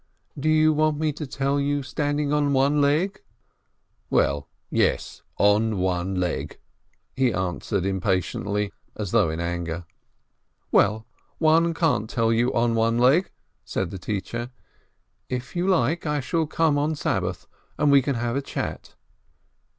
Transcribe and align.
"Do 0.35 0.49
you 0.49 0.73
want 0.73 0.97
me 0.97 1.13
to 1.13 1.27
tell 1.27 1.59
you 1.59 1.83
standing 1.83 2.33
on 2.33 2.53
one 2.53 2.81
leg?" 2.81 3.21
"Well, 4.09 4.47
yes, 4.71 5.21
'on 5.37 5.77
one 5.77 6.15
leg,'" 6.15 6.57
he 7.15 7.31
answered 7.31 7.85
impatiently, 7.85 8.73
as 8.95 9.11
though 9.11 9.29
in 9.29 9.39
anger. 9.39 9.85
"But 10.71 11.03
one 11.37 11.75
can't 11.75 12.09
tell 12.09 12.33
you 12.33 12.51
'on 12.51 12.73
one 12.73 12.97
leg,'" 12.97 13.29
said 13.63 13.91
the 13.91 13.99
teacher. 13.99 14.49
"If 15.29 15.55
you 15.55 15.67
like, 15.67 16.07
I 16.07 16.19
shall 16.19 16.47
come 16.47 16.79
on 16.79 16.95
Sabbath, 16.95 17.45
and 17.77 17.91
we 17.91 18.01
can 18.01 18.15
have 18.15 18.35
a 18.35 18.41
chat." 18.41 18.95